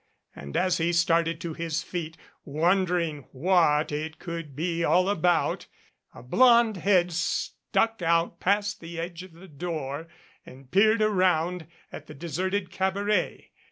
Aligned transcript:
And 0.35 0.57
as 0.57 0.79
he 0.79 0.91
started 0.93 1.39
to 1.41 1.53
his 1.53 1.83
feet, 1.83 2.17
wondering 2.43 3.27
what 3.31 3.91
it 3.91 4.17
could 4.17 4.45
all 4.83 5.03
be 5.05 5.11
about, 5.11 5.67
a 6.15 6.23
blonde 6.23 6.77
head 6.77 7.11
stuck 7.11 8.01
out 8.01 8.39
past 8.39 8.79
the 8.81 8.99
edge 8.99 9.21
of 9.21 9.33
the 9.33 9.47
door 9.47 10.07
and 10.43 10.71
peered 10.71 11.03
around 11.03 11.67
at 11.91 12.07
the 12.07 12.15
deserted 12.15 12.71
cab 12.71 12.95
aret. 12.97 13.51